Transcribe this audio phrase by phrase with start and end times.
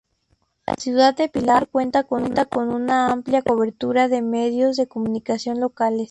[0.65, 5.99] La ciudad de Pilar cuenta con una amplia cobertura de medios de comunicación locales.